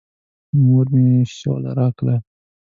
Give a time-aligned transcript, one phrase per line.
[0.63, 1.07] مور مې
[1.37, 2.17] شوله راکوله.